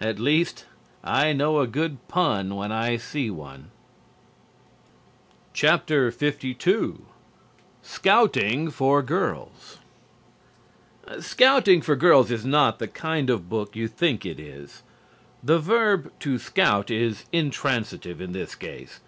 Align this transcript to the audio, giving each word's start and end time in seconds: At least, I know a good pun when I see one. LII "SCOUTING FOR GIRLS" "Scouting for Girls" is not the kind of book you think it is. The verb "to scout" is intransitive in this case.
At 0.00 0.20
least, 0.20 0.66
I 1.02 1.32
know 1.32 1.58
a 1.58 1.66
good 1.66 1.98
pun 2.06 2.54
when 2.54 2.70
I 2.70 2.96
see 2.96 3.28
one. 3.28 3.72
LII 5.60 5.80
"SCOUTING 7.90 8.70
FOR 8.70 9.02
GIRLS" 9.02 9.78
"Scouting 11.18 11.80
for 11.82 11.96
Girls" 11.96 12.30
is 12.30 12.44
not 12.44 12.78
the 12.78 12.86
kind 12.86 13.28
of 13.30 13.48
book 13.50 13.74
you 13.74 13.88
think 13.88 14.24
it 14.24 14.38
is. 14.38 14.84
The 15.42 15.58
verb 15.58 16.12
"to 16.20 16.38
scout" 16.38 16.88
is 16.92 17.24
intransitive 17.32 18.20
in 18.20 18.30
this 18.30 18.54
case. 18.54 19.00